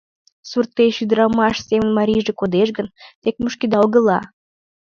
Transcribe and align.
Суртеш 0.49 0.95
ӱдырамаш 1.03 1.57
семын 1.67 1.91
марийже 1.97 2.33
кодеш 2.39 2.69
гын, 2.77 2.87
тек 3.21 3.35
мушкеда 3.41 3.77
огыла. 3.85 4.19